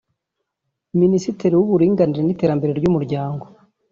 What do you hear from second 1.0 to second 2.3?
Ministiri w’Uburinganire